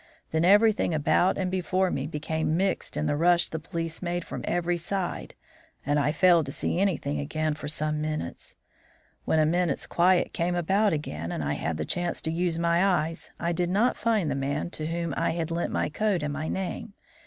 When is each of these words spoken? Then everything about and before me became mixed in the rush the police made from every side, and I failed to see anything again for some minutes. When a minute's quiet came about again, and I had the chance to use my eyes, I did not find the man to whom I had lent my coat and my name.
Then 0.31 0.43
everything 0.43 0.95
about 0.95 1.37
and 1.37 1.51
before 1.51 1.91
me 1.91 2.07
became 2.07 2.57
mixed 2.57 2.97
in 2.97 3.05
the 3.05 3.15
rush 3.15 3.49
the 3.49 3.59
police 3.59 4.01
made 4.01 4.25
from 4.25 4.43
every 4.47 4.75
side, 4.79 5.35
and 5.85 5.99
I 5.99 6.11
failed 6.11 6.47
to 6.47 6.51
see 6.51 6.79
anything 6.79 7.19
again 7.19 7.53
for 7.53 7.67
some 7.67 8.01
minutes. 8.01 8.55
When 9.25 9.37
a 9.37 9.45
minute's 9.45 9.85
quiet 9.85 10.33
came 10.33 10.55
about 10.55 10.91
again, 10.91 11.31
and 11.31 11.43
I 11.43 11.53
had 11.53 11.77
the 11.77 11.85
chance 11.85 12.19
to 12.23 12.31
use 12.31 12.57
my 12.57 12.83
eyes, 12.83 13.29
I 13.39 13.51
did 13.51 13.69
not 13.69 13.95
find 13.95 14.31
the 14.31 14.33
man 14.33 14.71
to 14.71 14.87
whom 14.87 15.13
I 15.15 15.33
had 15.33 15.51
lent 15.51 15.71
my 15.71 15.87
coat 15.87 16.23
and 16.23 16.33
my 16.33 16.47
name. 16.47 16.93